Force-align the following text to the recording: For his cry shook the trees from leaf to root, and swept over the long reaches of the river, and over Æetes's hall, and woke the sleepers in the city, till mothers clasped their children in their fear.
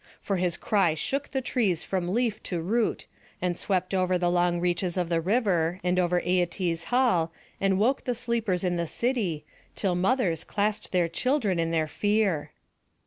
For 0.19 0.37
his 0.37 0.57
cry 0.57 0.95
shook 0.95 1.29
the 1.29 1.41
trees 1.43 1.83
from 1.83 2.11
leaf 2.11 2.41
to 2.49 2.59
root, 2.59 3.05
and 3.39 3.55
swept 3.55 3.93
over 3.93 4.17
the 4.17 4.31
long 4.31 4.59
reaches 4.59 4.97
of 4.97 5.09
the 5.09 5.21
river, 5.21 5.79
and 5.83 5.99
over 5.99 6.19
Æetes's 6.21 6.85
hall, 6.85 7.31
and 7.59 7.77
woke 7.77 8.05
the 8.05 8.15
sleepers 8.15 8.63
in 8.63 8.77
the 8.77 8.87
city, 8.87 9.45
till 9.75 9.93
mothers 9.93 10.43
clasped 10.43 10.91
their 10.91 11.07
children 11.07 11.59
in 11.59 11.69
their 11.69 11.85
fear. 11.85 12.49